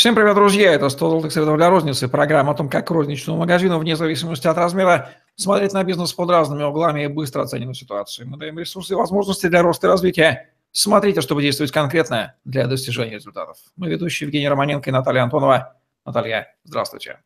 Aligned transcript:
Всем 0.00 0.14
привет, 0.14 0.34
друзья! 0.34 0.72
Это 0.72 0.88
100 0.88 1.10
золотых 1.10 1.30
советов 1.30 1.58
для 1.58 1.68
розницы. 1.68 2.08
Программа 2.08 2.52
о 2.52 2.54
том, 2.54 2.70
как 2.70 2.90
розничному 2.90 3.40
магазину, 3.40 3.78
вне 3.78 3.96
зависимости 3.96 4.46
от 4.46 4.56
размера, 4.56 5.10
смотреть 5.36 5.74
на 5.74 5.84
бизнес 5.84 6.14
под 6.14 6.30
разными 6.30 6.62
углами 6.62 7.04
и 7.04 7.06
быстро 7.06 7.42
оценивать 7.42 7.76
ситуацию. 7.76 8.26
Мы 8.26 8.38
даем 8.38 8.58
ресурсы 8.58 8.94
и 8.94 8.96
возможности 8.96 9.48
для 9.48 9.60
роста 9.60 9.88
и 9.88 9.90
развития. 9.90 10.54
Смотрите, 10.72 11.20
чтобы 11.20 11.42
действовать 11.42 11.70
конкретно 11.70 12.34
для 12.46 12.66
достижения 12.66 13.16
результатов. 13.16 13.58
Мы 13.76 13.90
ведущие 13.90 14.26
Евгений 14.26 14.48
Романенко 14.48 14.88
и 14.88 14.92
Наталья 14.94 15.20
Антонова. 15.20 15.76
Наталья, 16.06 16.56
здравствуйте. 16.64 17.20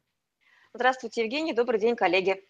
Здравствуйте, 0.75 1.23
Евгений. 1.23 1.53
Добрый 1.53 1.79
день, 1.79 1.95
коллеги. 1.95 2.43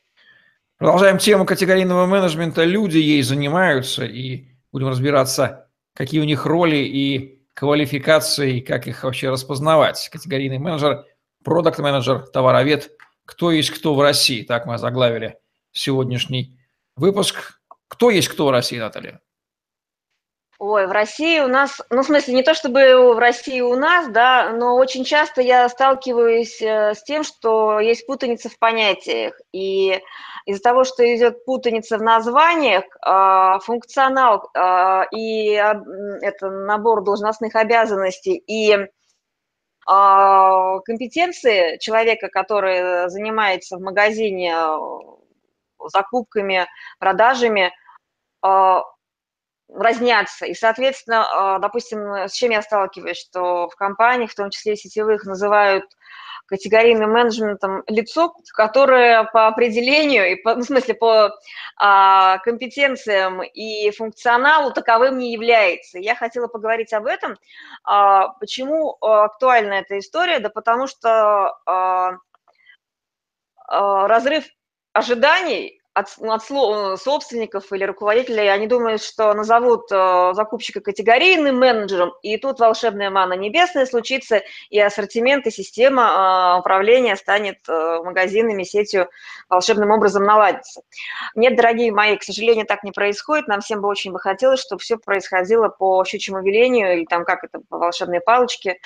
Продолжаем 0.79 1.19
тему 1.19 1.45
категорийного 1.45 2.07
менеджмента. 2.07 2.65
Люди 2.65 2.97
ей 2.97 3.21
занимаются 3.21 4.07
и 4.07 4.47
будем 4.73 4.89
разбираться, 4.89 5.69
какие 5.93 6.23
у 6.23 6.25
них 6.25 6.47
роли 6.47 6.77
и 6.77 7.44
квалификации, 7.55 8.61
как 8.61 8.86
их 8.86 9.02
вообще 9.05 9.30
распознавать. 9.30 10.09
Категорийный 10.12 10.59
менеджер, 10.59 11.04
продукт-менеджер, 11.43 12.26
товаровед, 12.26 12.90
кто 13.25 13.50
есть 13.50 13.71
кто 13.71 13.95
в 13.95 14.00
России. 14.00 14.43
Так 14.43 14.67
мы 14.67 14.79
заглавили 14.79 15.39
сегодняшний 15.72 16.59
выпуск. 16.96 17.61
Кто 17.89 18.11
есть 18.11 18.29
кто 18.29 18.46
в 18.46 18.50
России, 18.50 18.79
Наталья? 18.79 19.21
Ой, 20.67 20.86
в 20.86 20.93
России 20.93 21.41
у 21.41 21.46
нас, 21.46 21.82
ну, 21.91 22.00
в 22.00 22.07
смысле, 22.07 22.32
не 22.32 22.43
то 22.43 22.54
чтобы 22.54 23.13
в 23.14 23.18
России 23.18 23.61
у 23.61 23.77
нас, 23.77 24.09
да, 24.09 24.49
но 24.49 24.77
очень 24.77 25.04
часто 25.04 25.43
я 25.43 25.68
сталкиваюсь 25.68 26.63
э, 26.63 26.95
с 26.95 27.03
тем, 27.03 27.23
что 27.23 27.81
есть 27.81 28.07
путаница 28.07 28.49
в 28.49 28.59
понятиях. 28.59 29.39
И 29.53 30.00
из-за 30.46 30.63
того, 30.63 30.85
что 30.85 31.04
идет 31.04 31.45
путаница 31.45 31.99
в 31.99 32.03
названиях, 32.03 32.84
а, 33.03 33.59
функционал 33.59 34.48
а, 34.56 35.05
и 35.12 35.50
это 35.50 36.48
набор 36.48 37.05
должностных 37.05 37.56
обязанностей 37.56 38.42
и 38.47 38.89
компетенции 39.87 41.77
человека, 41.77 42.28
который 42.28 43.11
занимается 43.11 43.77
в 43.77 43.83
магазине 43.83 44.57
закупками, 45.92 46.67
продажами, 46.98 47.70
разнятся. 49.69 50.47
И, 50.47 50.55
соответственно, 50.55 51.59
допустим, 51.61 52.01
с 52.29 52.33
чем 52.33 52.51
я 52.51 52.62
сталкиваюсь, 52.62 53.19
что 53.19 53.69
в 53.69 53.77
компаниях, 53.77 54.31
в 54.31 54.34
том 54.34 54.51
числе 54.51 54.77
сетевых, 54.77 55.25
называют 55.25 55.84
категорийным 56.47 57.11
менеджментом 57.11 57.83
лицо, 57.87 58.35
которое 58.55 59.25
по 59.25 59.47
определению, 59.47 60.31
и 60.31 60.35
по, 60.37 60.55
ну, 60.55 60.62
в 60.62 60.67
смысле 60.67 60.95
по 60.95 61.31
а, 61.77 62.39
компетенциям 62.39 63.42
и 63.42 63.91
функционалу 63.91 64.73
таковым 64.73 65.19
не 65.19 65.33
является. 65.33 65.98
Я 65.98 66.15
хотела 66.15 66.47
поговорить 66.47 66.92
об 66.92 67.07
этом. 67.07 67.37
А, 67.83 68.29
почему 68.41 68.97
а, 69.01 69.25
актуальна 69.25 69.75
эта 69.75 69.98
история? 69.98 70.39
Да 70.39 70.51
потому 70.51 70.87
что 70.87 71.57
а, 71.67 72.19
а, 73.67 74.07
разрыв 74.07 74.45
ожиданий 74.92 75.81
от, 75.95 76.09
от 76.20 76.42
э, 76.50 76.97
собственников 76.97 77.73
или 77.73 77.84
руководителей, 77.84 78.48
они 78.48 78.67
думают, 78.67 79.00
что 79.03 79.33
назовут 79.33 79.91
э, 79.92 80.33
закупщика 80.34 80.81
категорийным 80.81 81.56
менеджером, 81.56 82.12
и 82.23 82.36
тут 82.36 82.59
волшебная 82.59 83.11
мана 83.11 83.34
небесная 83.34 83.86
случится, 83.86 84.42
и 84.70 84.81
ассортимент, 84.81 85.47
и 85.47 85.53
система 85.53 86.56
э, 86.56 86.59
управления 86.59 87.17
станет 87.17 87.59
магазинами, 87.69 88.64
сетью 88.64 89.09
волшебным 89.48 89.92
образом 89.92 90.25
наладится. 90.25 90.83
Нет, 91.36 91.56
дорогие 91.56 91.92
мои, 91.92 92.17
к 92.17 92.25
сожалению, 92.25 92.67
так 92.67 92.83
не 92.83 92.91
происходит. 92.91 93.47
Нам 93.47 93.61
всем 93.61 93.81
бы 93.81 93.89
очень 93.89 94.12
бы 94.12 94.19
хотелось, 94.19 94.61
чтобы 94.61 94.81
все 94.81 94.98
происходило 94.98 95.69
по 95.69 96.05
щучьему 96.05 96.42
велению, 96.42 96.95
или 96.95 97.05
там 97.05 97.25
как 97.25 97.45
это, 97.45 97.61
по 97.69 97.79
волшебной 97.79 98.20
палочке, 98.20 98.81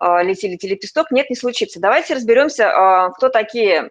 летели 0.00 0.58
лепесток. 0.62 1.10
Нет, 1.10 1.30
не 1.30 1.36
случится. 1.36 1.80
Давайте 1.80 2.14
разберемся, 2.14 3.10
кто 3.16 3.28
такие 3.28 3.90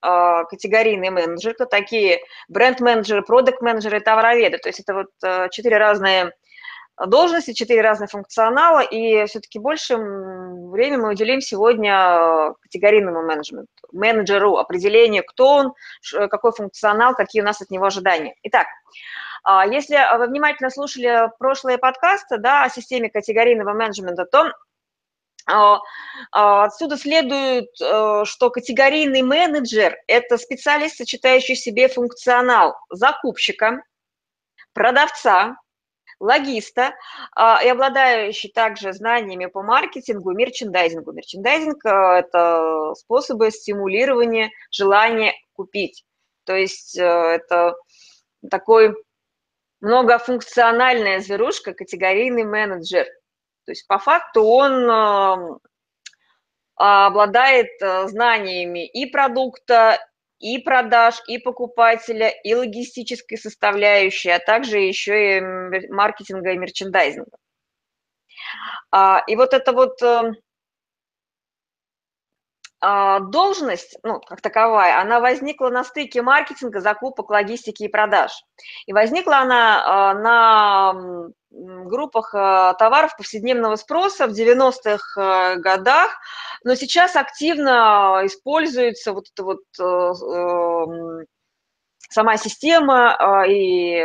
категорийные 0.00 1.10
менеджеры, 1.10 1.54
кто 1.54 1.64
такие 1.64 2.20
бренд-менеджеры, 2.48 3.22
продукт-менеджеры 3.22 3.98
и 3.98 4.00
товароведы. 4.00 4.58
То 4.58 4.68
есть 4.68 4.80
это 4.80 4.94
вот 4.94 5.08
э, 5.24 5.48
четыре 5.50 5.78
разные 5.78 6.32
должности, 7.06 7.52
четыре 7.52 7.80
разных 7.80 8.10
функционала, 8.10 8.80
и 8.80 9.24
все-таки 9.26 9.58
больше 9.58 9.96
времени 9.96 10.96
мы 10.96 11.10
уделим 11.10 11.40
сегодня 11.40 12.54
категорийному 12.62 13.22
менеджменту, 13.22 13.68
менеджеру, 13.92 14.56
определению, 14.56 15.24
кто 15.24 15.48
он, 15.48 15.74
какой 16.28 16.52
функционал, 16.52 17.14
какие 17.14 17.42
у 17.42 17.44
нас 17.44 17.60
от 17.60 17.70
него 17.70 17.86
ожидания. 17.86 18.34
Итак, 18.42 18.66
а, 19.44 19.66
если 19.66 19.96
вы 20.18 20.26
внимательно 20.26 20.70
слушали 20.70 21.30
прошлые 21.38 21.78
подкасты 21.78 22.38
да, 22.38 22.64
о 22.64 22.70
системе 22.70 23.10
категорийного 23.10 23.72
менеджмента, 23.72 24.24
то 24.24 24.40
а, 24.40 24.50
а, 24.50 24.52
отсюда 26.30 26.98
следует, 26.98 27.68
э, 27.80 28.24
что 28.24 28.50
категорийный 28.50 29.22
менеджер– 29.22 29.96
это 30.06 30.36
специалист, 30.36 30.96
сочетающий 30.96 31.54
в 31.54 31.58
себе 31.58 31.88
функционал 31.88 32.76
закупщика, 32.90 33.82
продавца, 34.74 35.56
логиста 36.20 36.94
а, 37.34 37.62
и 37.62 37.68
обладающий 37.68 38.50
также 38.50 38.92
знаниями 38.92 39.46
по 39.46 39.62
маркетингу 39.62 40.32
и 40.32 40.34
мерчендайзингу. 40.34 41.12
Мерчендайзинг– 41.12 41.82
это 41.84 42.94
способы 42.96 43.50
стимулирования 43.50 44.50
желания 44.70 45.32
купить. 45.54 46.04
То 46.44 46.56
есть 46.56 46.98
э, 46.98 47.02
это 47.02 47.74
такой 48.50 48.94
многофункциональная 49.80 51.20
зверушка, 51.20 51.72
категорийный 51.72 52.44
менеджер– 52.44 53.06
то 53.68 53.72
есть 53.72 53.86
по 53.86 53.98
факту 53.98 54.44
он 54.44 55.60
обладает 56.74 57.70
э, 57.82 58.08
знаниями 58.08 58.86
и 58.86 59.04
продукта, 59.04 59.98
и 60.38 60.56
продаж, 60.58 61.20
и 61.26 61.36
покупателя, 61.38 62.30
и 62.30 62.54
логистической 62.54 63.36
составляющей, 63.36 64.30
а 64.30 64.38
также 64.38 64.78
еще 64.78 65.36
и 65.36 65.40
маркетинга 65.90 66.52
и 66.52 66.56
мерчендайзинга. 66.56 67.36
А, 68.90 69.22
и 69.26 69.36
вот 69.36 69.52
это 69.52 69.72
вот 69.72 70.00
эм, 70.02 70.36
а, 72.80 73.18
должность, 73.20 73.98
ну, 74.04 74.20
как 74.20 74.40
таковая, 74.40 75.00
она 75.00 75.18
возникла 75.20 75.68
на 75.68 75.82
стыке 75.84 76.22
маркетинга, 76.22 76.80
закупок, 76.80 77.28
логистики 77.28 77.82
и 77.82 77.88
продаж. 77.88 78.30
И 78.86 78.92
возникла 78.92 79.38
она 79.38 79.82
а, 79.84 80.14
на 80.14 81.32
группах 81.50 82.34
а, 82.34 82.74
товаров 82.74 83.16
повседневного 83.16 83.76
спроса 83.76 84.26
в 84.26 84.30
90-х 84.30 85.56
годах, 85.56 86.18
но 86.64 86.74
сейчас 86.74 87.16
активно 87.16 88.22
используется 88.24 89.12
вот 89.12 89.26
эта 89.32 89.44
вот 89.44 89.62
эм, 89.80 91.24
сама 92.10 92.36
система 92.36 93.44
и 93.48 94.04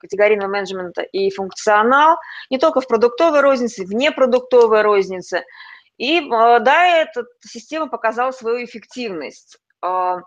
категорийного 0.00 0.50
менеджмента 0.50 1.02
и 1.02 1.30
функционал 1.30 2.16
не 2.50 2.58
только 2.58 2.80
в 2.80 2.88
продуктовой 2.88 3.40
рознице, 3.40 3.84
в 3.84 3.94
непродуктовой 3.94 4.82
рознице– 4.82 5.44
и 5.98 6.18
а, 6.30 6.58
да, 6.58 7.02
эта 7.02 7.24
система 7.40 7.88
показала 7.88 8.32
свою 8.32 8.64
эффективность 8.64 9.58
а, 9.80 10.22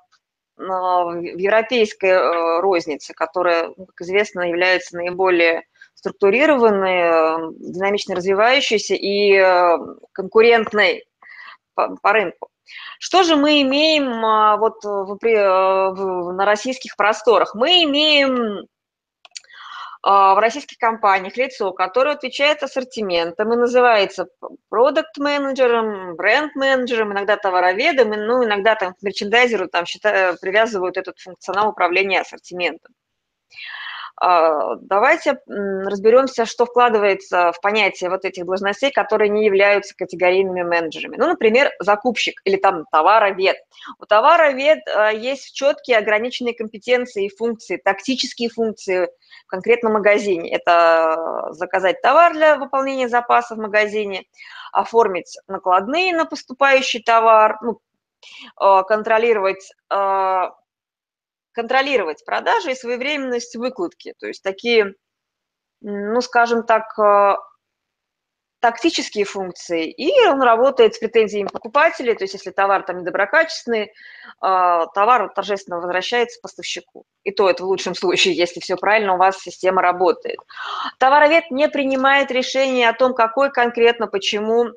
в 0.56 1.22
европейской 1.22 2.62
рознице, 2.62 3.14
которая, 3.14 3.74
ну, 3.76 3.86
как 3.86 4.02
известно, 4.02 4.42
является 4.48 4.96
наиболее 4.96 5.64
структурированной, 5.98 7.54
динамично 7.60 8.16
развивающейся 8.16 8.94
и 8.94 9.34
э, 9.34 9.78
конкурентной 10.14 11.06
по, 11.74 12.14
рынку. 12.14 12.50
Что 13.00 13.24
же 13.24 13.36
мы 13.36 13.62
имеем 13.62 14.26
а, 14.26 14.58
вот 14.58 14.84
в, 14.84 15.18
в, 15.22 16.32
на 16.34 16.46
российских 16.46 16.96
просторах? 16.96 17.56
Мы 17.56 17.84
имеем 17.84 18.68
а, 20.04 20.36
в 20.36 20.40
российских 20.40 20.78
компаниях 20.78 21.38
лицо, 21.38 21.72
которое 21.72 22.16
отвечает 22.16 22.64
ассортиментом 22.64 23.54
и 23.54 23.58
называется 23.58 24.28
продукт-менеджером, 24.70 26.16
бренд-менеджером, 26.16 27.14
иногда 27.14 27.38
товароведом, 27.38 28.10
ну, 28.10 28.44
иногда 28.44 28.76
там 28.76 28.96
мерчендайзеру 29.02 29.68
там 29.68 29.86
считаю, 29.86 30.38
привязывают 30.40 30.98
этот 30.98 31.20
функционал 31.20 31.70
управления 31.70 32.22
ассортиментом. 32.22 32.94
Давайте 34.20 35.40
разберемся, 35.46 36.46
что 36.46 36.66
вкладывается 36.66 37.52
в 37.52 37.62
понятие 37.62 38.10
вот 38.10 38.26
этих 38.26 38.46
должностей, 38.46 38.92
которые 38.92 39.30
не 39.30 39.46
являются 39.46 39.96
категорийными 39.96 40.64
менеджерами. 40.64 41.18
Ну, 41.18 41.28
например, 41.28 41.72
закупщик 41.80 42.42
или 42.44 42.58
там 42.58 42.86
товаровед. 42.92 43.58
У 44.00 44.06
товаровед 44.06 44.80
а, 44.88 45.12
есть 45.12 45.54
четкие 45.54 46.00
ограниченные 46.00 46.56
компетенции 46.56 47.26
и 47.26 47.36
функции, 47.36 47.78
тактические 47.78 48.50
функции 48.50 49.10
в 49.46 49.50
конкретном 49.50 49.94
магазине. 49.94 50.52
Это 50.52 51.50
заказать 51.52 52.02
товар 52.02 52.34
для 52.34 52.56
выполнения 52.56 53.10
запаса 53.10 53.54
в 53.54 53.60
магазине, 53.60 54.24
оформить 54.72 55.38
накладные 55.48 56.16
на 56.16 56.26
поступающий 56.26 57.04
товар, 57.04 57.58
ну, 57.62 57.80
а, 58.56 58.82
контролировать 58.82 59.72
контролировать 61.58 62.24
продажи 62.24 62.72
и 62.72 62.76
своевременность 62.76 63.56
выкладки. 63.56 64.14
То 64.20 64.28
есть 64.28 64.44
такие, 64.44 64.94
ну, 65.82 66.22
скажем 66.22 66.64
так, 66.64 66.84
э, 67.00 67.36
тактические 68.60 69.26
функции, 69.26 69.90
и 69.90 70.12
он 70.28 70.42
работает 70.44 70.94
с 70.94 71.00
претензиями 71.00 71.48
покупателей, 71.48 72.14
то 72.14 72.24
есть 72.24 72.36
если 72.36 72.52
товар 72.52 72.84
там 72.84 73.00
недоброкачественный, 73.00 73.92
а, 74.40 74.86
товар 74.88 75.32
торжественно 75.34 75.78
возвращается 75.78 76.40
поставщику. 76.42 77.06
И 77.24 77.32
то 77.32 77.50
это 77.50 77.64
в 77.64 77.68
лучшем 77.68 77.96
случае, 77.96 78.36
если 78.36 78.60
все 78.60 78.76
правильно, 78.76 79.16
у 79.16 79.18
вас 79.18 79.40
система 79.40 79.82
работает. 79.82 80.40
Товаровед 81.00 81.50
не 81.50 81.68
принимает 81.70 82.32
решение 82.32 82.90
о 82.90 82.94
том, 82.94 83.14
какой 83.14 83.52
конкретно, 83.52 84.08
почему 84.08 84.74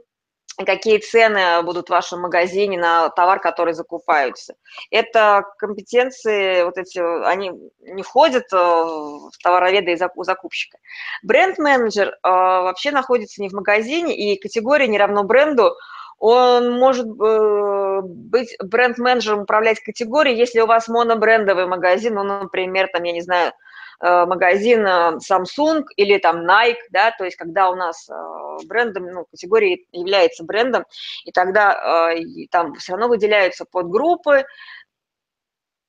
какие 0.65 0.99
цены 0.99 1.63
будут 1.63 1.87
в 1.87 1.91
вашем 1.91 2.21
магазине 2.21 2.79
на 2.79 3.09
товар, 3.11 3.41
который 3.41 3.75
закупаются. 3.75 4.55
Это 4.91 5.45
компетенции, 5.59 6.65
вот 6.65 6.79
эти, 6.79 6.99
они 7.27 7.53
не 7.81 8.03
входят 8.03 8.45
э, 8.53 8.57
в 8.57 9.33
товароведа 9.43 9.91
и 9.91 9.97
закупщика. 9.97 10.79
Бренд-менеджер 11.23 12.09
э, 12.09 12.15
вообще 12.23 12.91
находится 12.91 13.43
не 13.43 13.49
в 13.49 13.53
магазине, 13.53 14.17
и 14.17 14.39
категория 14.39 14.89
не 14.89 14.99
равно 14.99 15.25
бренду, 15.25 15.75
он 16.19 16.79
может 16.79 17.07
э, 17.07 18.01
быть 18.03 18.55
бренд-менеджером, 18.63 19.41
управлять 19.41 19.81
категорией, 19.81 20.37
если 20.37 20.61
у 20.61 20.67
вас 20.67 20.87
монобрендовый 20.87 21.67
магазин, 21.67 22.15
ну, 22.15 22.23
например, 22.23 22.89
там, 22.93 23.03
я 23.05 23.13
не 23.13 23.23
знаю, 23.23 23.53
магазин 24.01 24.87
э, 24.87 25.19
Samsung 25.19 25.85
или 25.97 26.19
там 26.19 26.49
Nike, 26.49 26.81
да, 26.91 27.11
то 27.11 27.25
есть 27.25 27.37
когда 27.37 27.71
у 27.71 27.75
нас 27.75 28.09
э, 28.09 28.67
брендом, 28.67 29.07
ну, 29.07 29.27
категория 29.31 29.79
является 29.93 30.45
брендом, 30.45 30.85
и 31.25 31.33
тогда 31.33 32.15
там 32.51 32.75
все 32.75 32.93
равно 32.93 33.09
выделяются 33.09 33.65
подгруппы, 33.65 34.45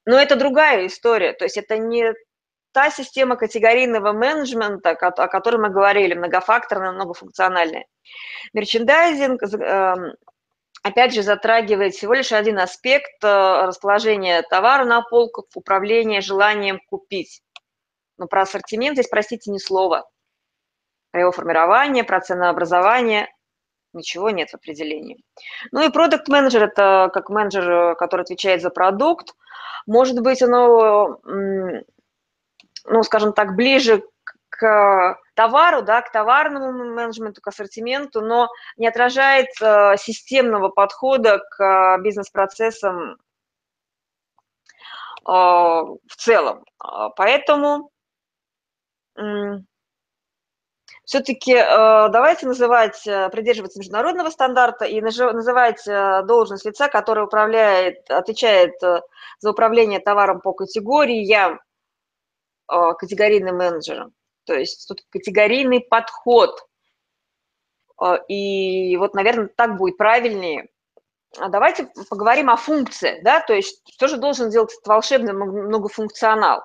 но 0.06 0.20
это 0.20 0.36
другая 0.36 0.88
история, 0.88 1.34
то 1.34 1.46
есть 1.46 1.58
это 1.58 1.78
не 1.78 2.14
та 2.74 2.90
система 2.90 3.36
категорийного 3.36 4.14
менеджмента, 4.14 4.92
о 4.92 5.28
которой 5.28 5.58
мы 5.58 5.70
говорили, 5.70 6.14
многофакторная, 6.14 6.92
многофункциональная. 6.92 7.86
Мерчендайзинг, 8.54 9.44
эм, 9.44 10.14
опять 10.82 11.14
же, 11.14 11.22
затрагивает 11.22 11.94
всего 11.94 12.14
лишь 12.14 12.32
один 12.32 12.60
аспект 12.60 13.24
расположения 13.24 14.42
товара 14.44 14.86
на 14.86 15.02
полках, 15.02 15.46
управления 15.54 16.22
желанием 16.22 16.80
купить. 16.90 17.42
Но 18.22 18.28
про 18.28 18.44
ассортимент 18.44 18.98
здесь, 18.98 19.08
простите, 19.08 19.50
ни 19.50 19.58
слова. 19.58 20.08
Про 21.10 21.22
его 21.22 21.32
формирование, 21.32 22.04
про 22.04 22.22
ценообразование 22.22 23.34
ничего 23.94 24.30
нет 24.30 24.52
в 24.52 24.54
определении. 24.54 25.24
Ну 25.72 25.82
и 25.82 25.90
продукт 25.90 26.28
менеджер 26.28 26.66
это 26.66 27.10
как 27.12 27.32
менеджер, 27.32 27.96
который 27.96 28.22
отвечает 28.22 28.62
за 28.62 28.70
продукт. 28.70 29.34
Может 29.88 30.22
быть, 30.22 30.44
оно, 30.44 31.20
ну, 31.24 31.84
скажем 33.02 33.34
так, 33.34 33.56
ближе 33.56 34.04
к 34.50 35.18
товару, 35.34 35.82
да, 35.82 36.04
к 36.04 36.12
товарному 36.12 36.94
менеджменту, 36.94 37.42
к 37.42 37.48
ассортименту, 37.48 38.22
но 38.22 38.50
не 38.78 38.88
отражает 38.88 39.50
э, 39.60 39.96
системного 39.98 40.70
подхода 40.70 41.40
к 41.40 41.98
бизнес-процессам 42.04 43.14
э, 43.14 43.18
в 45.26 46.16
целом. 46.18 46.64
Поэтому 47.16 47.90
все-таки 51.12 51.54
э, 51.54 51.66
давайте 52.10 52.46
называть, 52.46 53.06
э, 53.06 53.30
придерживаться 53.30 53.80
международного 53.80 54.30
стандарта 54.30 54.86
и 54.86 55.02
называть 55.02 55.86
э, 55.88 56.24
должность 56.24 56.66
лица, 56.66 56.88
который 56.88 57.26
управляет, 57.26 58.10
отвечает 58.10 58.76
за 58.80 59.52
управление 59.52 60.00
товаром 60.00 60.42
по 60.42 60.54
категориям 60.54 61.60
категорийным 62.68 63.58
менеджером. 63.58 64.14
То 64.46 64.54
есть 64.54 64.88
тут 64.88 65.02
категорийный 65.10 65.82
подход. 65.82 66.66
И 68.30 68.96
вот, 68.96 69.14
наверное, 69.14 69.50
так 69.54 69.76
будет 69.76 69.98
правильнее. 69.98 70.70
А 71.38 71.50
давайте 71.50 71.92
поговорим 72.10 72.50
о 72.50 72.56
функции, 72.56 73.20
да, 73.24 73.42
то 73.42 73.54
есть 73.54 73.82
что 73.94 74.08
же 74.08 74.16
должен 74.16 74.50
делать 74.50 74.72
этот 74.72 74.88
волшебный 74.88 75.34
многофункционал. 75.34 76.64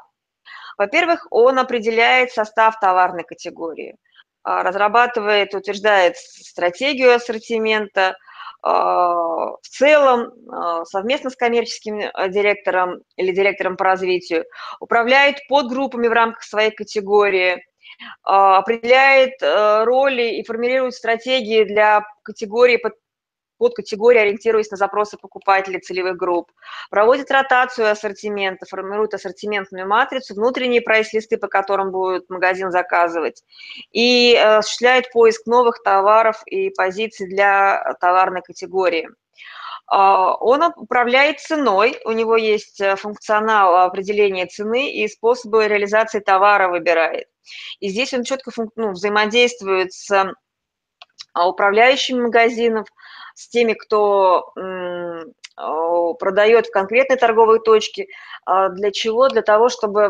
Во-первых, 0.78 1.26
он 1.31 1.58
определяет 1.58 2.32
состав 2.32 2.78
товарной 2.81 3.25
категории, 3.25 3.96
а, 4.43 4.62
разрабатывает, 4.62 5.55
утверждает 5.55 6.17
стратегию 6.17 7.14
ассортимента, 7.14 8.17
а, 8.62 9.52
в 9.62 9.69
целом 9.69 10.32
а, 10.50 10.84
совместно 10.84 11.31
с 11.31 11.37
коммерческим 11.37 11.99
директором 12.31 13.00
или 13.17 13.32
директором 13.32 13.76
по 13.76 13.84
развитию 13.84 14.44
управляет 14.81 15.38
подгруппами 15.49 16.08
в 16.08 16.12
рамках 16.12 16.43
своей 16.43 16.70
категории, 16.70 17.64
определяет 18.25 19.40
роли 19.40 20.34
и 20.37 20.44
формирует 20.44 20.93
стратегии 20.93 21.64
для 21.64 22.02
категории 22.25 22.76
под 23.58 23.75
категории, 23.75 24.20
ориентируясь 24.20 24.70
на 24.70 24.76
запросы 24.76 25.17
покупателей 25.19 25.81
целевых 25.81 26.17
групп, 26.17 26.50
проводит 26.91 27.31
ротацию 27.31 27.91
ассортимента, 27.91 28.67
формирует 28.67 29.14
ассортиментную 29.14 29.88
матрицу, 29.88 30.35
внутренние 30.35 30.81
прайс-листы, 30.81 31.37
по 31.37 31.49
которым 31.49 31.91
будет 31.91 32.29
магазин 32.31 32.70
заказывать, 32.70 33.43
и 33.93 34.35
э, 34.35 34.56
осуществляет 34.56 35.11
поиск 35.12 35.47
новых 35.47 35.82
товаров 35.82 36.43
и 36.47 36.70
позиций 36.70 37.29
для 37.29 37.97
товарной 38.00 38.43
категории. 38.43 39.08
А, 39.88 40.35
он 40.37 40.62
управляет 40.76 41.41
ценой, 41.41 42.00
у 42.05 42.12
него 42.12 42.37
есть 42.37 42.81
э, 42.81 42.97
функционал 42.97 43.76
определения 43.76 44.47
цены 44.47 44.91
и 44.91 45.06
способы 45.06 45.69
реализации 45.69 46.19
товара 46.19 46.69
выбирает. 46.69 47.29
И 47.79 47.88
здесь 47.88 48.12
он 48.12 48.25
четко 48.25 48.50
ну, 48.75 48.91
взаимодействует 48.91 49.93
с 49.93 50.11
а, 51.32 51.49
управляющими 51.49 52.23
магазинов, 52.23 52.88
с 53.37 53.49
теми, 53.49 53.75
кто 53.75 54.53
продает 56.19 56.67
в 56.67 56.71
конкретной 56.71 57.17
торговой 57.17 57.61
точке. 57.61 58.09
А, 58.44 58.69
для 58.69 58.91
чего? 58.91 59.29
Для 59.29 59.43
того, 59.43 59.69
чтобы 59.69 60.06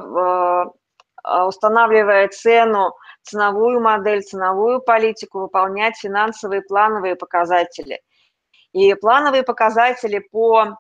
а, 1.23 1.47
устанавливая 1.47 2.29
цену, 2.29 2.95
ценовую 3.23 3.81
модель, 3.81 4.23
ценовую 4.23 4.81
политику, 4.81 5.41
выполнять 5.41 5.97
финансовые 5.97 6.63
плановые 6.63 7.17
показатели. 7.17 8.01
И 8.73 8.95
плановые 8.95 9.43
показатели 9.43 10.19
по 10.19 10.77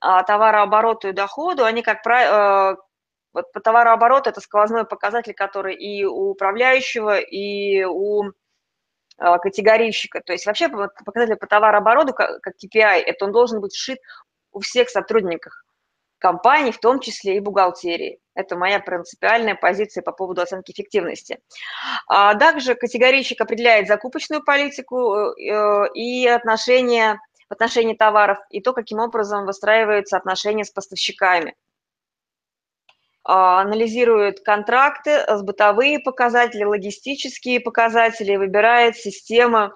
а, 0.00 0.22
товарообороту 0.22 1.08
и 1.08 1.12
доходу, 1.12 1.64
они, 1.64 1.82
как 1.82 2.02
правило, 2.02 2.76
вот 3.32 3.52
по 3.52 3.60
товарообороту 3.60 4.30
это 4.30 4.40
сквозной 4.40 4.84
показатель, 4.84 5.34
который 5.34 5.74
и 5.74 6.04
у 6.04 6.30
управляющего, 6.30 7.18
и 7.18 7.84
у 7.84 8.32
категорийщика. 9.18 10.20
То 10.20 10.32
есть 10.32 10.46
вообще 10.46 10.68
показатель 10.68 11.36
по 11.36 11.46
товарообороту, 11.46 12.12
как 12.12 12.40
KPI, 12.46 13.00
это 13.00 13.24
он 13.24 13.32
должен 13.32 13.60
быть 13.60 13.74
сшит 13.74 13.98
у 14.52 14.60
всех 14.60 14.90
сотрудников 14.90 15.52
компании, 16.18 16.70
в 16.70 16.80
том 16.80 17.00
числе 17.00 17.36
и 17.36 17.40
бухгалтерии. 17.40 18.18
Это 18.34 18.56
моя 18.56 18.80
принципиальная 18.80 19.54
позиция 19.54 20.02
по 20.02 20.12
поводу 20.12 20.42
оценки 20.42 20.72
эффективности. 20.72 21.38
А 22.08 22.34
также 22.34 22.74
категорийщик 22.74 23.40
определяет 23.40 23.86
закупочную 23.86 24.42
политику 24.42 25.14
э, 25.14 25.92
и 25.94 26.26
отношения 26.26 27.20
в 27.48 27.52
отношении 27.52 27.94
товаров, 27.94 28.38
и 28.50 28.60
то, 28.60 28.72
каким 28.72 28.98
образом 28.98 29.46
выстраиваются 29.46 30.16
отношения 30.16 30.64
с 30.64 30.70
поставщиками. 30.70 31.54
А, 33.28 33.60
анализирует 33.60 34.40
контракты, 34.40 35.10
э, 35.10 35.42
бытовые 35.42 35.98
показатели, 35.98 36.62
логистические 36.62 37.58
показатели, 37.58 38.36
выбирает 38.36 38.96
системы 38.96 39.72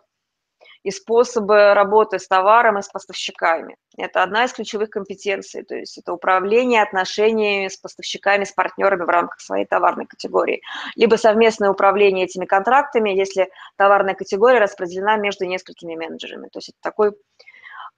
и 0.84 0.92
способы 0.92 1.74
работы 1.74 2.20
с 2.20 2.28
товаром 2.28 2.78
и 2.78 2.82
с 2.82 2.88
поставщиками. 2.88 3.76
Это 3.98 4.22
одна 4.22 4.44
из 4.44 4.52
ключевых 4.52 4.90
компетенций, 4.90 5.64
то 5.64 5.74
есть 5.74 5.98
это 5.98 6.12
управление 6.12 6.80
отношениями 6.80 7.66
с 7.66 7.76
поставщиками, 7.76 8.44
с 8.44 8.52
партнерами 8.52 9.02
в 9.02 9.08
рамках 9.08 9.40
своей 9.40 9.66
товарной 9.66 10.06
категории. 10.06 10.62
Либо 10.94 11.16
совместное 11.16 11.70
управление 11.70 12.26
этими 12.26 12.46
контрактами, 12.46 13.10
если 13.10 13.50
товарная 13.76 14.14
категория 14.14 14.60
распределена 14.60 15.16
между 15.16 15.44
несколькими 15.44 15.96
менеджерами. 15.96 16.46
То 16.52 16.58
есть 16.58 16.68
это 16.68 16.78
такой... 16.82 17.12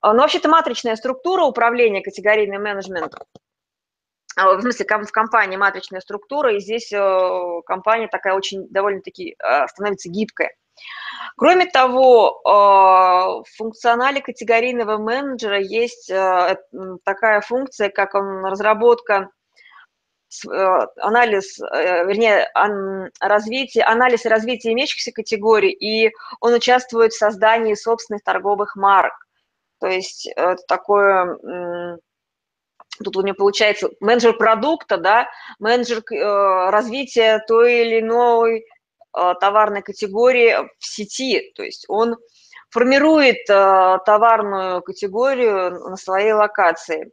А, 0.01 0.15
ну, 0.15 0.23
вообще-то 0.23 0.49
матричная 0.49 0.97
структура 0.97 1.45
управления 1.45 2.01
категорийным 2.01 2.63
менеджментом 2.63 3.27
в 4.37 4.61
смысле, 4.61 4.87
в 4.87 5.12
компании 5.12 5.57
матричная 5.57 6.01
структура, 6.01 6.55
и 6.55 6.61
здесь 6.61 6.93
э, 6.93 7.61
компания 7.67 8.09
такая 8.09 8.35
очень 8.35 8.67
довольно-таки 8.69 9.37
а, 9.39 9.69
становится 9.69 10.09
гибкая. 10.09 10.55
Кроме 11.37 11.67
того, 11.67 12.41
а, 12.45 13.43
в 13.43 13.45
функционале 13.57 14.21
категорийного 14.23 14.97
менеджера 14.97 15.61
есть 15.61 16.11
э, 16.11 16.57
такая 17.05 17.41
функция, 17.43 17.91
как 17.91 18.15
он 18.15 18.45
разработка 18.47 19.29
э, 20.49 20.79
анализ, 20.97 21.59
вернее, 21.59 22.49
развитие, 23.21 23.85
анализ 23.85 24.25
и 24.25 24.31
развитие 24.31 24.73
имеющихся 24.73 25.12
категорий, 25.12 25.73
и 25.73 26.11
он 26.41 26.55
участвует 26.55 27.12
в 27.12 27.19
создании 27.19 27.75
собственных 27.75 28.23
торговых 28.25 28.77
марок. 28.77 29.15
То 29.79 29.89
есть 29.89 30.27
это 30.27 30.62
такое 30.67 31.99
тут 33.03 33.17
у 33.17 33.23
него 33.23 33.37
получается 33.37 33.91
менеджер 34.01 34.37
продукта, 34.37 34.97
да, 34.97 35.29
менеджер 35.59 36.03
э, 36.11 36.71
развития 36.71 37.43
той 37.47 37.83
или 37.83 38.01
иной 38.01 38.65
товарной 39.41 39.83
категории 39.83 40.57
в 40.79 40.87
сети, 40.87 41.53
то 41.55 41.63
есть 41.63 41.85
он 41.89 42.17
формирует 42.71 43.45
товарную 43.45 44.81
категорию 44.81 45.71
на 45.91 45.97
своей 45.97 46.33
локации. 46.33 47.13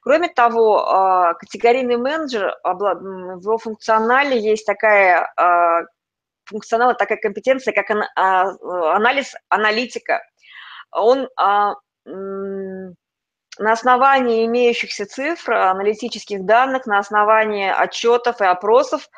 Кроме 0.00 0.28
того, 0.28 1.34
категорийный 1.38 1.98
менеджер, 1.98 2.56
в 2.64 3.42
его 3.42 3.58
функционале 3.58 4.40
есть 4.40 4.64
такая 4.64 5.30
функционала, 6.46 6.94
такая 6.94 7.18
компетенция, 7.18 7.74
как 7.74 7.90
анализ 8.14 9.34
аналитика. 9.50 10.22
Он 10.90 11.28
на 13.58 13.72
основании 13.72 14.44
имеющихся 14.46 15.06
цифр, 15.06 15.52
аналитических 15.52 16.44
данных, 16.44 16.86
на 16.86 16.98
основании 16.98 17.68
отчетов 17.68 18.40
и 18.40 18.44
опросов 18.44 19.08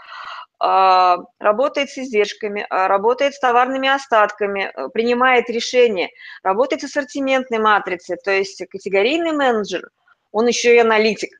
а, 0.60 1.18
работает 1.38 1.90
с 1.90 1.98
издержками, 1.98 2.66
а, 2.68 2.88
работает 2.88 3.34
с 3.34 3.40
товарными 3.40 3.88
остатками, 3.88 4.72
э, 4.74 4.88
принимает 4.88 5.48
решения, 5.50 6.10
работает 6.42 6.82
с 6.82 6.84
ассортиментной 6.84 7.58
матрицей, 7.58 8.16
то 8.16 8.30
есть 8.30 8.64
категорийный 8.68 9.32
менеджер, 9.32 9.88
он 10.32 10.46
еще 10.46 10.74
и 10.74 10.78
аналитик 10.78 11.30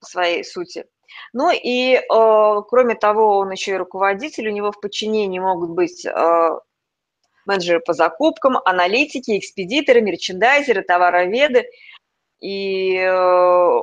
по 0.00 0.06
своей 0.06 0.44
сути. 0.44 0.84
Ну 1.32 1.50
и, 1.50 2.00
кроме 2.08 2.94
того, 2.94 3.38
он 3.38 3.50
еще 3.50 3.72
и 3.72 3.76
руководитель, 3.76 4.48
у 4.48 4.52
него 4.52 4.70
в 4.72 4.80
подчинении 4.80 5.38
могут 5.38 5.70
быть 5.70 6.06
менеджеры 7.46 7.80
по 7.80 7.94
закупкам, 7.94 8.58
аналитики, 8.64 9.38
экспедиторы, 9.38 10.02
мерчендайзеры, 10.02 10.82
товароведы– 10.82 11.64
и 12.40 12.96
э, 12.96 13.80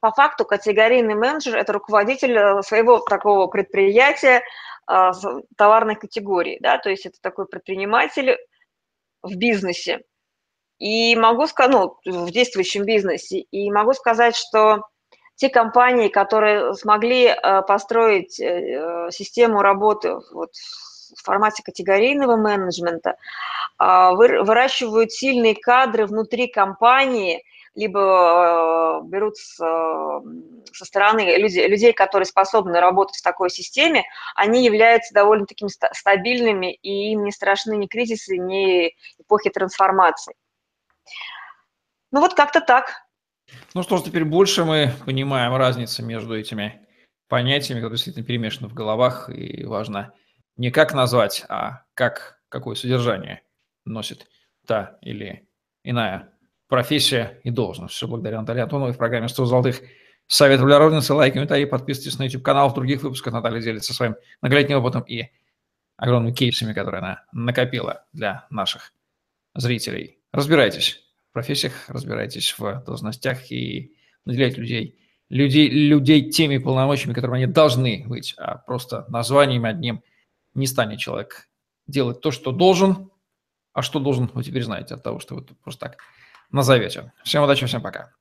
по 0.00 0.10
факту 0.12 0.44
категорийный 0.44 1.14
менеджер– 1.14 1.56
это 1.58 1.72
руководитель 1.72 2.36
э, 2.36 2.62
своего 2.62 2.98
такого 3.00 3.46
предприятия 3.48 4.42
э, 4.90 5.10
товарной 5.56 5.96
категории, 5.96 6.58
да, 6.60 6.78
то 6.78 6.90
есть 6.90 7.06
это 7.06 7.16
такой 7.20 7.46
предприниматель 7.46 8.36
в 9.22 9.36
бизнесе. 9.36 10.00
И 10.78 11.14
могу 11.16 11.46
сказать, 11.46 11.72
ну, 11.72 11.98
в 12.06 12.30
действующем 12.30 12.84
бизнесе, 12.84 13.40
и 13.40 13.70
могу 13.70 13.92
сказать, 13.92 14.34
что 14.34 14.86
те 15.34 15.50
компании, 15.50 16.08
которые 16.08 16.74
смогли 16.74 17.34
построить 17.66 18.32
систему 18.32 19.60
работы 19.60 20.16
вот 20.32 20.50
формате 21.22 21.62
категорийного 21.62 22.36
менеджмента, 22.36 23.16
а, 23.78 24.12
выращивают 24.12 25.12
сильные 25.12 25.54
кадры 25.54 26.06
внутри 26.06 26.48
компании, 26.48 27.44
либо 27.74 29.00
э, 29.02 29.06
берут 29.06 29.36
со 29.36 30.84
стороны 30.84 31.36
людей, 31.36 31.68
людей, 31.68 31.92
которые 31.92 32.26
способны 32.26 32.80
работать 32.80 33.16
в 33.16 33.22
такой 33.22 33.48
системе, 33.48 34.04
они 34.34 34.64
являются 34.64 35.14
довольно 35.14 35.46
такими 35.46 35.68
стабильными, 35.68 36.74
и 36.74 37.12
им 37.12 37.24
не 37.24 37.30
страшны 37.30 37.76
ни 37.76 37.86
кризисы, 37.86 38.36
ни 38.38 38.92
эпохи 39.18 39.50
трансформации. 39.50 40.34
Ну 42.10 42.20
вот 42.20 42.34
как-то 42.34 42.60
так. 42.60 43.02
Ну 43.74 43.82
что 43.82 43.98
ж, 43.98 44.02
теперь 44.02 44.24
больше 44.24 44.64
мы 44.64 44.92
понимаем 45.06 45.54
разницу 45.54 46.04
между 46.04 46.36
этими 46.36 46.86
понятиями, 47.28 47.80
которые 47.80 47.96
действительно 47.96 48.26
перемешаны 48.26 48.68
в 48.68 48.74
головах, 48.74 49.30
и 49.30 49.64
важно 49.64 50.12
не 50.56 50.70
как 50.70 50.94
назвать, 50.94 51.44
а 51.48 51.84
как, 51.94 52.40
какое 52.48 52.74
содержание 52.74 53.42
носит 53.84 54.26
та 54.66 54.98
или 55.02 55.48
иная 55.84 56.32
профессия 56.68 57.40
и 57.44 57.50
должность. 57.50 57.94
Все 57.94 58.06
благодаря 58.06 58.40
Наталье 58.40 58.62
Антоновой 58.62 58.92
в 58.92 58.98
программе 58.98 59.26
«100 59.26 59.44
золотых». 59.44 59.80
Совет 60.26 60.60
для 60.60 60.78
розницы, 60.78 61.12
лайк, 61.12 61.34
комментарий, 61.34 61.66
подписывайтесь 61.66 62.16
на 62.20 62.22
YouTube-канал. 62.22 62.68
В 62.68 62.74
других 62.74 63.02
выпусках 63.02 63.32
Наталья 63.32 63.60
делится 63.60 63.92
своим 63.92 64.14
многолетним 64.40 64.78
опытом 64.78 65.02
и 65.02 65.24
огромными 65.96 66.32
кейсами, 66.32 66.72
которые 66.72 67.00
она 67.00 67.24
накопила 67.32 68.04
для 68.12 68.46
наших 68.48 68.92
зрителей. 69.56 70.20
Разбирайтесь 70.32 71.02
в 71.30 71.32
профессиях, 71.32 71.72
разбирайтесь 71.88 72.56
в 72.56 72.84
должностях 72.86 73.50
и 73.50 73.96
наделяйте 74.24 74.60
людей, 74.60 75.00
людей, 75.28 75.68
людей 75.68 76.30
теми 76.30 76.58
полномочиями, 76.58 77.14
которыми 77.14 77.42
они 77.42 77.52
должны 77.52 78.04
быть, 78.06 78.34
а 78.38 78.58
просто 78.58 79.06
названием 79.08 79.64
одним 79.64 80.02
не 80.54 80.66
станет 80.66 80.98
человек 80.98 81.48
делать 81.86 82.20
то, 82.20 82.30
что 82.30 82.52
должен, 82.52 83.10
а 83.72 83.82
что 83.82 84.00
должен, 84.00 84.30
вы 84.34 84.42
теперь 84.42 84.64
знаете 84.64 84.94
от 84.94 85.02
того, 85.02 85.20
что 85.20 85.34
вы 85.34 85.42
просто 85.42 85.88
так 85.88 85.98
назовете. 86.50 87.12
Всем 87.24 87.42
удачи, 87.42 87.66
всем 87.66 87.82
пока. 87.82 88.12